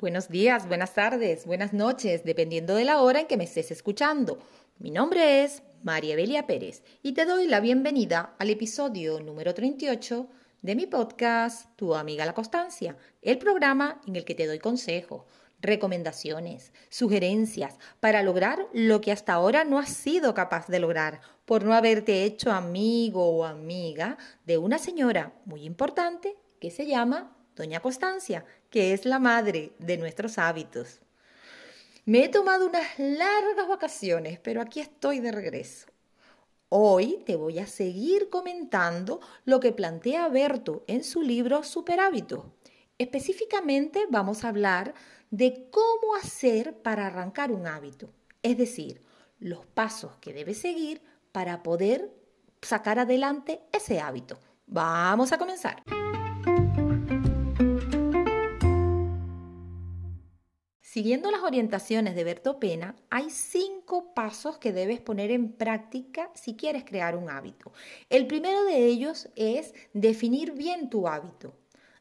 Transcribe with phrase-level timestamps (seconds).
[0.00, 4.38] Buenos días, buenas tardes, buenas noches, dependiendo de la hora en que me estés escuchando.
[4.78, 10.26] Mi nombre es María Belia Pérez y te doy la bienvenida al episodio número 38
[10.62, 15.24] de mi podcast Tu amiga la constancia, el programa en el que te doy consejos,
[15.60, 21.62] recomendaciones, sugerencias para lograr lo que hasta ahora no has sido capaz de lograr por
[21.62, 27.80] no haberte hecho amigo o amiga de una señora muy importante que se llama Doña
[27.80, 31.00] Constancia, que es la madre de nuestros hábitos.
[32.04, 35.86] Me he tomado unas largas vacaciones, pero aquí estoy de regreso.
[36.68, 42.44] Hoy te voy a seguir comentando lo que plantea Berto en su libro Superhábitos.
[42.96, 44.94] Específicamente vamos a hablar
[45.30, 49.00] de cómo hacer para arrancar un hábito, es decir,
[49.38, 52.12] los pasos que debes seguir para poder
[52.62, 54.38] sacar adelante ese hábito.
[54.66, 55.82] Vamos a comenzar.
[60.92, 66.56] Siguiendo las orientaciones de Berto Pena, hay cinco pasos que debes poner en práctica si
[66.56, 67.70] quieres crear un hábito.
[68.08, 71.54] El primero de ellos es definir bien tu hábito.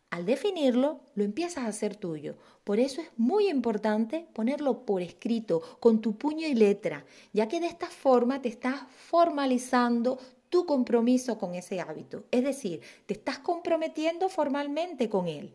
[0.10, 2.36] Al definirlo, lo empiezas a hacer tuyo.
[2.64, 7.60] Por eso es muy importante ponerlo por escrito, con tu puño y letra, ya que
[7.60, 10.18] de esta forma te estás formalizando
[10.50, 12.24] tu compromiso con ese hábito.
[12.32, 15.54] Es decir, te estás comprometiendo formalmente con él.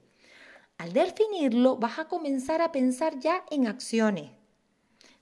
[0.79, 4.31] Al definirlo, vas a comenzar a pensar ya en acciones.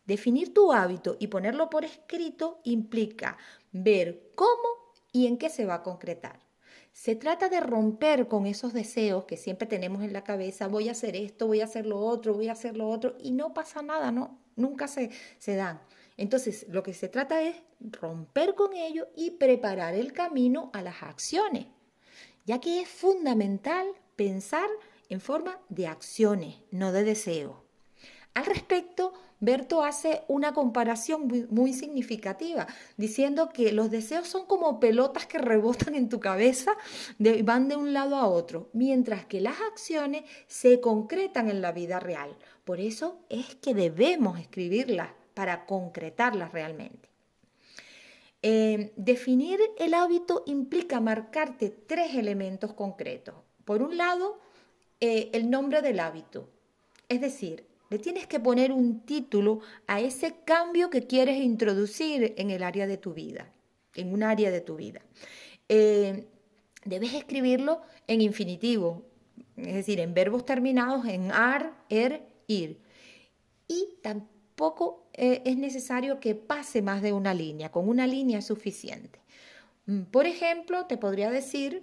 [0.04, 3.36] Definir tu hábito y ponerlo por escrito implica
[3.70, 6.40] ver cómo y en qué se va a concretar.
[6.92, 10.92] Se trata de romper con esos deseos que siempre tenemos en la cabeza, voy a
[10.92, 13.80] hacer esto, voy a hacer lo otro, voy a hacer lo otro, y no pasa
[13.82, 15.80] nada, no, nunca se, se dan.
[16.16, 21.02] Entonces, lo que se trata es romper con ello y preparar el camino a las
[21.02, 21.66] acciones,
[22.44, 23.86] ya que es fundamental
[24.16, 24.68] pensar
[25.12, 27.56] en forma de acciones, no de deseos.
[28.32, 35.26] Al respecto, Berto hace una comparación muy, significativa, diciendo que los deseos son como pelotas
[35.26, 36.76] que rebotan en tu cabeza,
[37.44, 42.00] van de un lado a otro, mientras que las acciones se concretan en la vida
[42.00, 42.34] real.
[42.64, 47.10] Por eso es que debemos escribirlas para concretarlas realmente.
[48.40, 53.34] Eh, definir el hábito implica marcarte tres elementos concretos.
[53.64, 54.40] Por un lado,
[55.04, 56.48] eh, el nombre del hábito.
[57.08, 59.58] Es decir, le tienes que poner un título
[59.88, 63.50] a ese cambio que quieres introducir en el área de tu vida,
[63.96, 65.00] en un área de tu vida.
[65.68, 66.28] Eh,
[66.84, 69.02] debes escribirlo en infinitivo,
[69.56, 72.78] es decir, en verbos terminados en ar, er, ir.
[73.66, 78.46] Y tampoco eh, es necesario que pase más de una línea, con una línea es
[78.46, 79.18] suficiente.
[79.86, 81.82] Mm, por ejemplo, te podría decir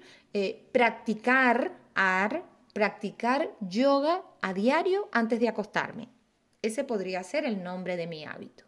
[0.72, 6.10] practicar ar, practicar yoga a diario antes de acostarme.
[6.62, 8.66] Ese podría ser el nombre de mi hábito.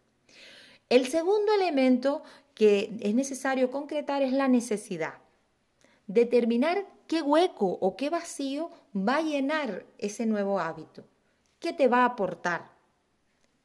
[0.89, 2.23] El segundo elemento
[2.53, 5.15] que es necesario concretar es la necesidad.
[6.07, 11.05] Determinar qué hueco o qué vacío va a llenar ese nuevo hábito.
[11.59, 12.71] ¿Qué te va a aportar?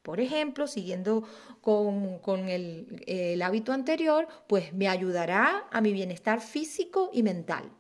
[0.03, 1.25] Por ejemplo, siguiendo
[1.61, 7.73] con, el, el hábito anterior, pues me ayudará a mi bienestar físico y mental.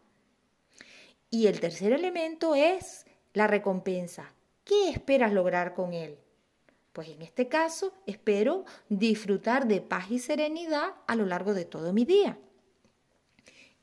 [1.31, 4.33] Y el tercer elemento es la recompensa.
[4.65, 6.19] ¿Qué esperas lograr con él?
[6.93, 11.93] Pues en este caso espero disfrutar de paz y serenidad a lo largo de todo
[11.93, 12.39] mi día.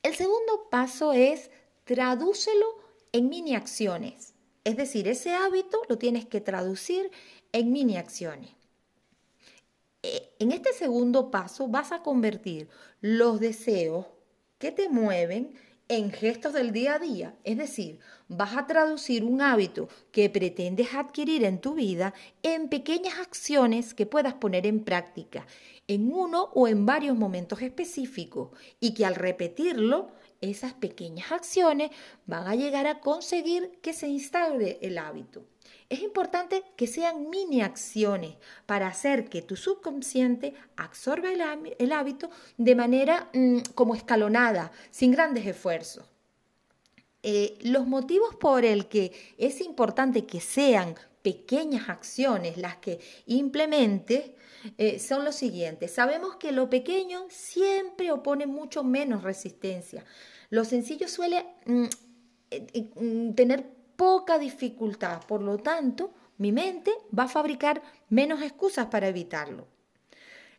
[0.01, 1.51] El segundo paso es
[1.83, 2.65] tradúcelo
[3.11, 4.33] en mini acciones.
[4.63, 7.11] Es decir, ese hábito lo tienes que traducir
[7.51, 8.51] en mini acciones.
[10.01, 12.67] E, en este segundo paso vas a convertir
[12.99, 14.07] los deseos
[14.57, 15.53] que te mueven
[15.95, 20.93] en gestos del día a día, es decir, vas a traducir un hábito que pretendes
[20.93, 25.45] adquirir en tu vida en pequeñas acciones que puedas poner en práctica
[25.87, 31.91] en uno o en varios momentos específicos y que al repetirlo, esas pequeñas acciones
[32.25, 35.45] van a llegar a conseguir que se instaure el hábito.
[35.93, 38.33] Es importante que sean mini acciones
[38.65, 45.45] para hacer que tu subconsciente absorba el, hábito de manera mm, como escalonada, sin grandes
[45.45, 46.03] esfuerzos.
[47.21, 54.31] Eh, los motivos por el que es importante que sean pequeñas acciones las que implementes
[54.79, 55.91] eh, son los siguientes.
[55.91, 60.03] Sabemos que lo pequeño siempre opone mucho menos resistencia.
[60.49, 61.85] Lo sencillo suele mm,
[62.49, 65.23] eh, mm, tener poca dificultad.
[65.25, 69.67] Por lo tanto, mi mente va a fabricar menos excusas para evitarlo.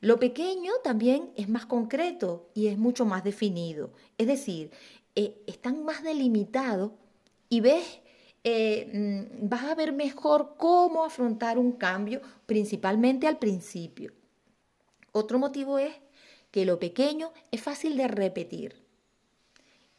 [0.01, 3.93] Lo pequeño también es más concreto y es mucho más definido.
[4.19, 4.71] Es decir,
[5.15, 6.93] eh, están más delimitados
[7.49, 8.01] y ves
[8.45, 14.13] eh, mm, vas a ver mejor cómo afrontar un cambio, principalmente al principio.
[15.13, 15.95] Otro motivo es
[16.51, 18.84] que lo pequeño es fácil de repetir.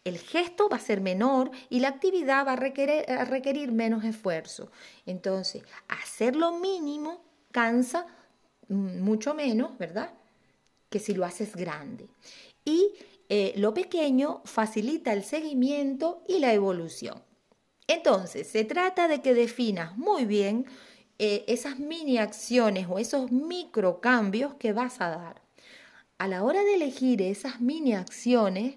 [0.05, 4.71] El gesto va a ser menor y la actividad va a requerir, menos esfuerzo.
[5.05, 7.21] Entonces, hacer lo mínimo
[7.51, 8.05] cansa
[8.69, 10.13] mm, mucho menos, ¿verdad?
[10.89, 12.07] Que si lo haces grande.
[12.63, 12.93] Y
[13.29, 17.23] eh, lo pequeño facilita el seguimiento y la evolución.
[17.87, 20.67] Entonces, se trata de que definas muy bien
[21.17, 25.41] eh, esas mini acciones o esos micro cambios que vas a dar.
[26.19, 28.75] A la hora de elegir esas mini acciones,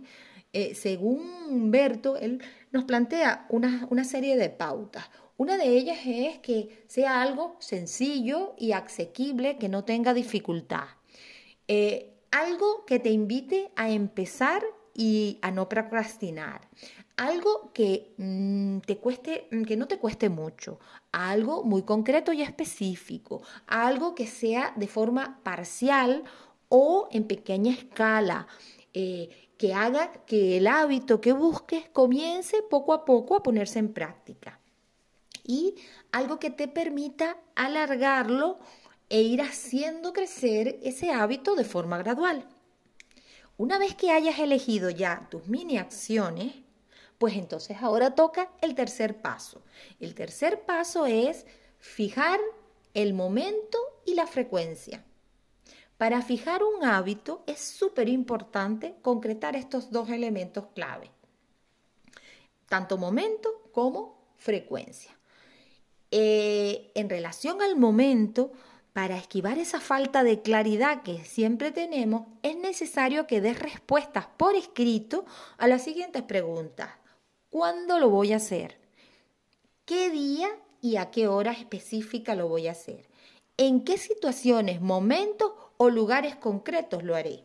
[0.60, 5.04] eh, según Berto, él nos plantea una, una serie de pautas.
[5.36, 10.86] Una de ellas es que sea algo sencillo y asequible, que no tenga dificultad
[12.30, 14.62] algo que te invite a empezar
[14.94, 16.68] y a no procrastinar.
[17.16, 20.78] Algo que mm, te cueste, mm, que no te cueste mucho,
[21.12, 26.24] algo muy concreto y específico, algo que sea de forma parcial
[26.68, 28.46] o en pequeña escala,
[28.92, 33.92] eh, que haga que el hábito que busques comience poco a poco a ponerse en
[33.92, 34.60] práctica.
[35.44, 35.74] Y
[36.12, 38.60] algo que te permita alargarlo
[39.10, 42.46] e ir haciendo crecer ese hábito de forma gradual.
[43.56, 46.54] Una vez que hayas elegido ya tus mini acciones,
[47.18, 49.62] pues entonces ahora toca el tercer paso.
[49.98, 51.46] El tercer paso es
[51.78, 52.38] fijar
[52.94, 55.04] el momento y la frecuencia.
[55.98, 61.10] Para fijar un hábito es súper importante concretar estos dos elementos clave,
[62.68, 65.10] tanto momento como frecuencia.
[66.12, 68.52] Eh, en relación al momento,
[68.92, 74.54] para esquivar esa falta de claridad que siempre tenemos, es necesario que des respuestas por
[74.54, 75.26] escrito
[75.58, 76.90] a las siguientes preguntas.
[77.50, 78.78] ¿Cuándo lo voy a hacer?
[79.84, 80.48] ¿Qué día
[80.80, 83.08] y a qué hora específica lo voy a hacer?
[83.56, 87.44] ¿En qué situaciones, momentos o lugares concretos lo haré?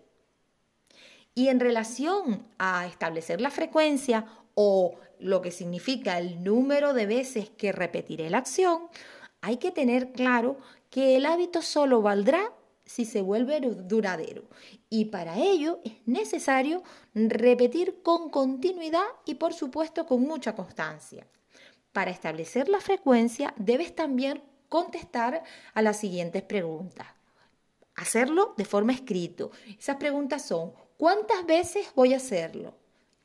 [1.34, 7.50] Y en relación a establecer la frecuencia o lo que significa el número de veces
[7.50, 8.90] que repetiré la acción,
[9.42, 10.58] hay que tener claro
[10.90, 12.52] que el hábito solo valdrá
[12.86, 14.44] si se vuelve duradero.
[14.90, 16.84] Y para ello es necesario
[17.14, 21.26] repetir con continuidad y por supuesto con mucha constancia.
[21.94, 25.44] Para establecer la frecuencia debes también contestar
[25.74, 27.08] a las siguientes preguntas.
[27.96, 29.52] Hacerlo de forma escrito.
[29.78, 32.76] Esas preguntas son, ¿cuántas veces voy a hacerlo?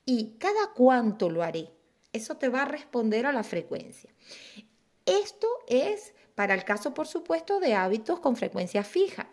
[0.04, 1.70] ¿Y cada cuánto lo haré?
[2.12, 4.10] Eso te va a responder a la frecuencia.
[5.04, 9.28] Esto es para el caso, por supuesto, de hábitos con frecuencia fija.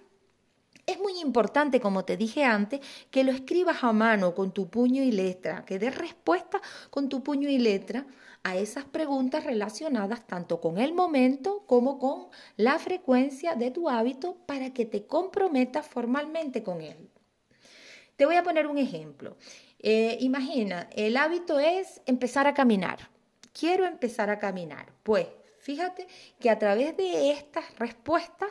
[0.85, 2.79] Es muy importante, como te dije antes,
[3.09, 6.61] que lo escribas a mano con tu puño y letra, que des respuesta
[6.91, 8.05] con tu puño y letra
[8.43, 14.37] a esas preguntas relacionadas tanto con el momento como con la frecuencia de tu hábito
[14.45, 17.09] para que te comprometas formalmente con él.
[18.15, 19.37] Te voy a poner un ejemplo.
[19.79, 23.09] Eh, imagina, el hábito es empezar a caminar.
[23.51, 24.93] Quiero empezar a caminar.
[25.01, 25.27] Pues
[25.65, 26.05] Fíjate
[26.39, 28.49] que a través de estas respuestas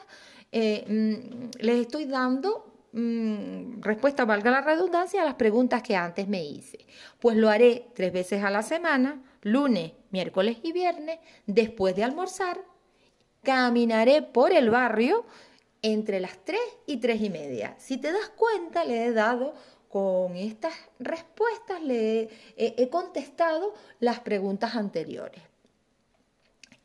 [0.56, 6.28] eh, mm, les estoy dando mm, respuesta, valga la redundancia, a las preguntas que antes
[6.28, 6.86] me hice.
[7.18, 12.60] Pues lo haré tres veces a la semana, lunes, miércoles y viernes, después de almorzar.
[13.42, 15.26] Caminaré por el barrio
[15.82, 17.74] entre las tres y tres y media.
[17.78, 19.54] Si te das cuenta, le he dado
[19.88, 25.42] con estas respuestas, le he contestado las preguntas anteriores.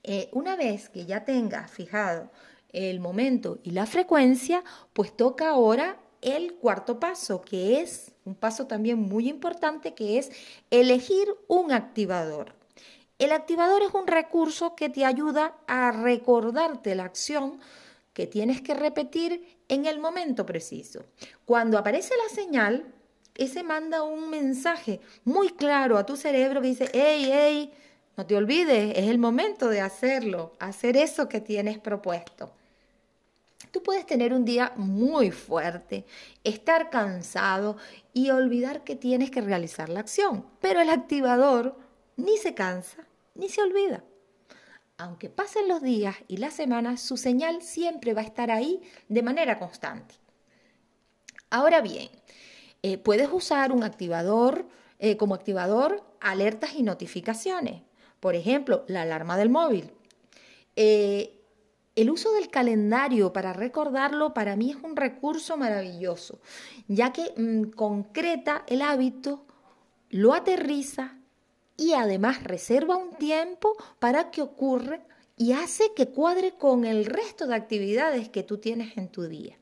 [0.02, 2.32] Eh, una vez que ya tengas fijado
[2.72, 8.68] el momento y la frecuencia, pues toca ahora el cuarto paso, que es un paso
[8.68, 10.32] también muy importante, que es
[10.70, 12.56] elegir un activador.
[13.18, 17.60] El activador es un recurso que te ayuda a recordarte la acción
[18.14, 21.06] que tienes que repetir en el momento preciso.
[21.46, 22.94] Cuando aparece la señal,
[23.36, 27.74] ese manda un mensaje muy claro a tu cerebro que dice, hey, hey,
[28.18, 32.52] no te olvides, es el momento de hacerlo, hacer eso que tienes propuesto.
[33.72, 36.06] Tú puedes tener un día muy fuerte,
[36.44, 37.78] estar cansado
[38.14, 41.78] y olvidar que tienes que realizar la acción, pero el activador
[42.16, 44.04] ni se cansa ni se olvida.
[44.98, 49.24] Aunque pasen los días y las semanas, su señal siempre va a estar ahí de
[49.24, 50.16] manera constante.
[51.50, 52.10] Ahora bien,
[52.84, 54.68] eh, puedes usar un activador
[55.00, 57.82] eh, como activador alertas y notificaciones.
[58.20, 59.92] Por ejemplo, la alarma del móvil.
[60.76, 61.39] Eh,
[62.02, 66.40] el uso del calendario para recordarlo para mí es un recurso maravilloso,
[66.88, 69.46] ya que mm, concreta el hábito,
[70.10, 71.18] lo aterriza
[71.78, 75.02] y además reserva un tiempo para que ocurra
[75.38, 79.58] y hace que cuadre con el resto de actividades que tú tienes en tu día.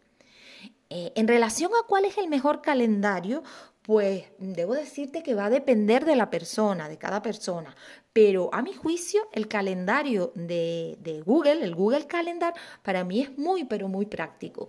[0.90, 3.44] Eh, en relación a cuál es el mejor calendario,
[3.88, 7.74] pues debo decirte que va a depender de la persona, de cada persona.
[8.12, 12.54] Pero a mi juicio, el calendario de, Google, el Google Calendar,
[12.84, 14.68] para mí es muy, pero muy práctico,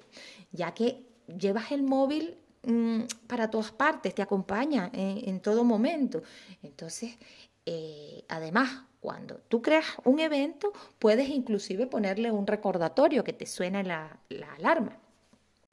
[0.52, 1.04] ya que
[1.36, 6.22] llevas el móvil mm, para todas partes, te acompaña en, todo momento.
[6.62, 7.18] Entonces,
[7.66, 13.82] eh, además, cuando tú creas un evento, puedes inclusive ponerle un recordatorio que te suene
[13.82, 14.96] la, la alarma.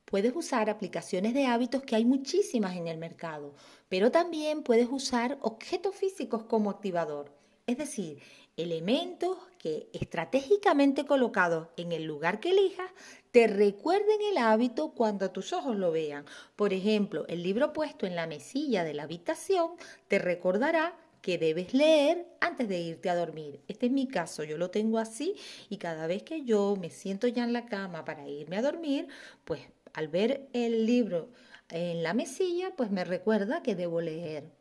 [0.05, 3.55] Puedes usar aplicaciones de hábitos que hay muchísimas en el mercado,
[3.89, 7.31] pero también puedes usar objetos físicos como activador,
[7.65, 8.21] es decir,
[8.55, 12.91] elementos que estratégicamente colocados en el lugar que elijas
[13.31, 16.25] te recuerden el hábito cuando tus ojos lo vean.
[16.55, 19.71] Por ejemplo, el libro puesto en la mesilla de la habitación
[20.07, 23.59] te recordará que debes leer antes de irte a dormir.
[23.67, 25.35] Este es mi caso, yo lo tengo así
[25.69, 29.07] y cada vez que yo me siento ya en la cama para irme a dormir,
[29.43, 29.61] pues
[29.95, 31.29] al ver el libro
[31.69, 34.51] en la mesilla, pues me recuerda que debo leer.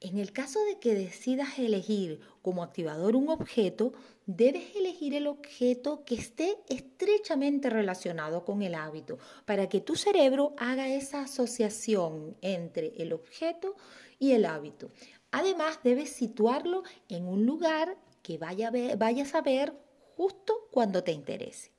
[0.00, 3.94] En el caso de que decidas elegir como activador un objeto,
[4.26, 10.54] debes elegir el objeto que esté estrechamente relacionado con el hábito para que tu cerebro
[10.56, 13.76] haga esa asociación entre el objeto
[14.18, 14.90] y el hábito.
[15.30, 19.72] Además, debes situarlo en un lugar que vaya vayas a ver
[20.16, 21.73] justo cuando te interese.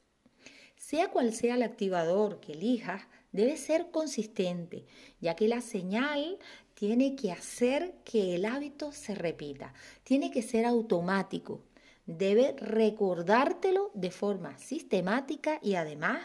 [0.88, 3.02] Sea cual sea el activador que elijas,
[3.32, 4.86] debe ser consistente,
[5.20, 6.38] ya que la señal
[6.76, 9.74] tiene que hacer que el hábito se repita,
[10.04, 11.64] tiene que ser automático,
[12.06, 16.22] debe recordártelo de forma sistemática y además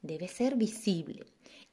[0.00, 1.26] debe ser visible.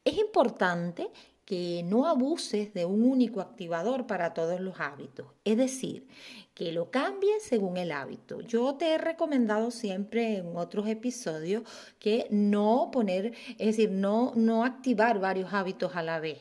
[0.04, 1.12] Es importante
[1.52, 6.08] que no abuses de un único activador para todos los hábitos, es decir,
[6.54, 8.40] que lo cambies según el hábito.
[8.40, 11.64] Yo te he recomendado siempre en otros episodios
[12.00, 16.40] que no poner, es decir, no, no activar varios hábitos a la vez.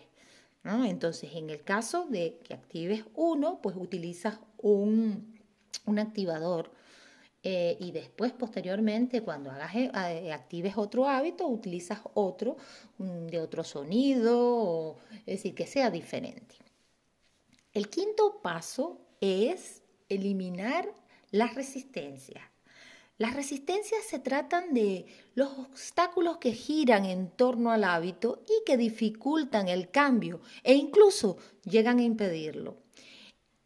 [0.62, 5.40] Entonces, en el caso de que actives uno, pues utilizas un,
[5.86, 6.70] un activador
[7.42, 12.56] eh, y después, posteriormente, cuando hagas, eh, eh, actives otro hábito, utilizas otro
[12.98, 16.56] mm, de otro sonido, es decir, que sea diferente.
[17.72, 20.92] El quinto paso es eliminar
[21.30, 22.42] las resistencias.
[23.16, 28.76] Las resistencias se tratan de los obstáculos que giran en torno al hábito y que
[28.76, 32.78] dificultan el cambio e incluso llegan a impedirlo.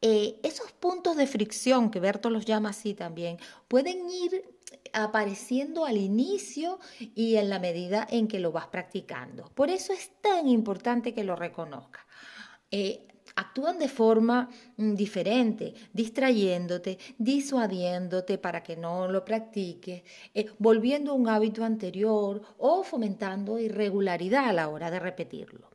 [0.07, 4.45] Eh, esos puntos de fricción, que Berto los llama así también, pueden ir
[4.93, 6.79] apareciendo al inicio
[7.15, 9.51] y en la medida en que lo vas practicando.
[9.55, 12.05] Por eso es tan importante que lo reconozcas.
[12.71, 20.03] Eh, actúan de forma mm, diferente, distrayéndote, disuadiéndote para que no lo practiques,
[20.35, 25.74] eh, volviendo a un hábito anterior o fomentando irregularidad a la hora de repetirlo.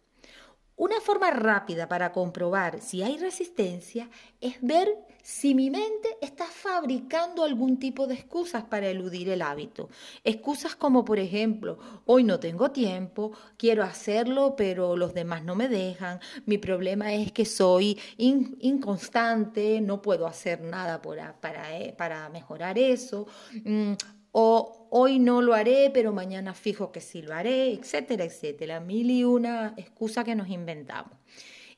[0.80, 4.10] Una forma rápida para comprobar si hay resistencia
[4.40, 4.88] es ver
[5.22, 9.90] si mi mente está fabricando algún tipo de excusas para eludir el hábito.
[10.24, 15.68] Excusas como, por ejemplo, hoy no tengo tiempo, quiero hacerlo, pero los demás no me
[15.68, 22.78] dejan, mi problema es que soy inconstante, no puedo hacer nada para, eh, para mejorar
[22.78, 23.28] eso.
[23.66, 23.96] Mm,
[24.32, 28.80] o hoy no lo haré, pero mañana fijo que sí lo haré, etcétera, etcétera.
[28.80, 31.14] Mil y una excusa que nos inventamos.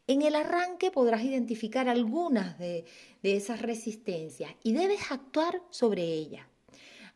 [0.07, 2.85] En el arranque podrás identificar algunas de,
[3.23, 6.45] esas resistencias y debes actuar sobre ellas.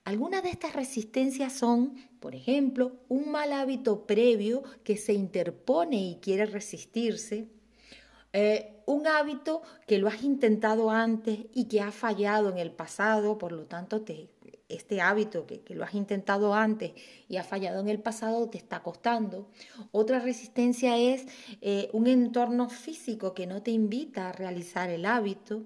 [0.04, 6.20] Algunas de estas resistencias son, por ejemplo, un mal hábito previo que se interpone y
[6.22, 7.50] quiere resistirse,
[8.34, 13.38] eh, un hábito que lo has intentado antes y que ha fallado en el pasado,
[13.38, 14.30] por lo tanto te,
[14.76, 16.94] este hábito que, lo has intentado antes
[17.28, 19.50] y ha fallado en el pasado te está costando.
[19.92, 21.26] Otra resistencia es
[21.62, 25.64] eh, un entorno físico que no te invita a realizar el hábito.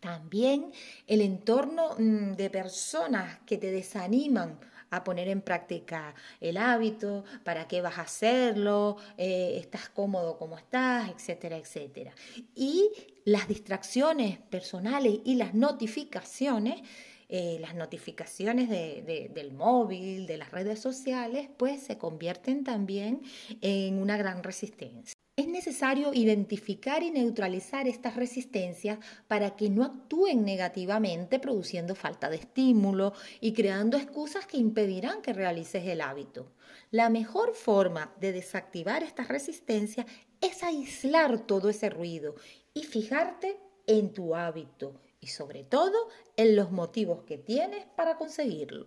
[0.00, 0.72] También
[1.06, 4.58] el entorno mm, de personas que te desaniman
[4.90, 10.56] a poner en práctica el hábito, para qué vas a hacerlo, eh, estás cómodo como
[10.56, 12.14] estás, etcétera, etcétera.
[12.54, 12.90] Y
[13.24, 16.82] las distracciones personales y las notificaciones
[17.28, 23.22] eh, las notificaciones del móvil, de las redes sociales, pues se convierten también
[23.60, 25.16] en una gran resistencia.
[25.38, 32.36] Es necesario identificar y neutralizar estas resistencias para que no actúen negativamente produciendo falta de
[32.36, 36.52] estímulo y creando excusas que impedirán que realices el hábito.
[36.90, 40.06] La mejor forma de desactivar estas resistencias
[40.40, 42.36] es aislar todo ese ruido
[42.72, 48.86] y fijarte en tu hábito y sobre todo en los motivos que tienes para conseguirlo.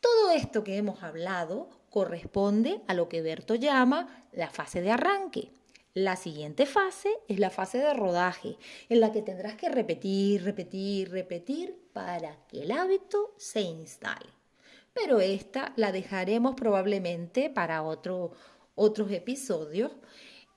[0.00, 5.50] Todo esto que hemos hablado corresponde a lo que Berto llama la fase de arranque.
[5.94, 8.58] La siguiente fase es la fase de rodaje,
[8.90, 14.28] en la que tendrás que repetir, repetir, repetir para que el hábito se instale.
[14.92, 18.32] Pero esta la dejaremos probablemente para otro,
[18.74, 19.90] otros episodios.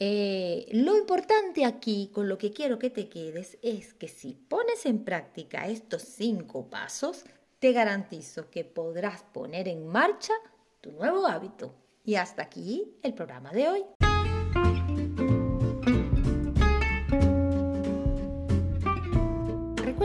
[0.02, 4.86] Eh, lo importante aquí, con lo que quiero que te quedes, es que si pones
[4.86, 7.26] en práctica estos cinco pasos,
[7.60, 10.34] te garantizo que podrás poner en marcha
[10.80, 11.74] tu nuevo hábito.
[12.06, 14.09] Y hasta aquí el programa de hoy.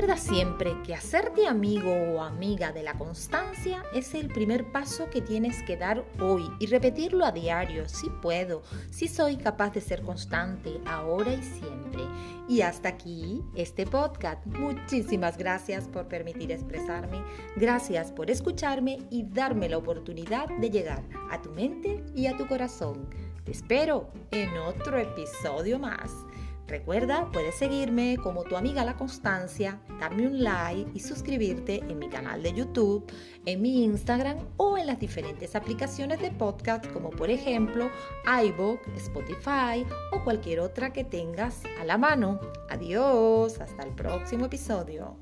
[0.04, 5.22] Recuerda siempre que hacerte amigo o amiga de la constancia es el primer paso que
[5.22, 10.02] tienes que dar hoy y repetirlo a diario, si puedo, si soy capaz de ser
[10.02, 12.02] constante ahora y siempre.
[12.46, 14.44] Y hasta aquí este podcast.
[14.44, 17.24] Muchísimas gracias por permitir expresarme,
[17.56, 22.46] gracias por escucharme y darme la oportunidad de llegar a tu mente y a tu
[22.46, 23.08] corazón.
[23.44, 26.10] Te espero en otro episodio más.
[26.66, 32.08] Recuerda, puedes seguirme como tu amiga La Constancia, darme un like y suscribirte en mi
[32.08, 33.04] canal de YouTube,
[33.44, 37.90] en mi Instagram o en las diferentes aplicaciones de podcast como por ejemplo
[38.44, 42.40] iBook, Spotify o cualquier otra que tengas a la mano.
[42.70, 45.16] Adiós, hasta el próximo episodio.